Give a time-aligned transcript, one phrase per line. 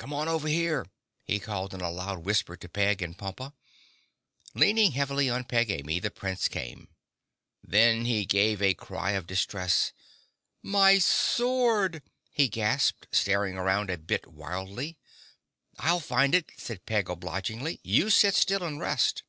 [0.00, 0.86] "C'mon over here,"
[1.22, 3.52] he called in a loud whisper to Peg and Pompa.
[4.54, 6.88] Leaning heavily on Peg Amy the Prince came.
[7.62, 9.92] Then he gave a cry of distress.
[10.62, 12.02] "My sword!"
[12.32, 14.96] he gasped, staring around a bit wildly.
[15.78, 17.80] "I'll find it," said Peg obligingly.
[17.84, 19.24] "You sit still and rest."